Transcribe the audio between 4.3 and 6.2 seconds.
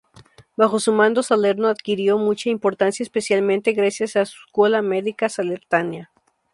"Scuola Medica Salernitana".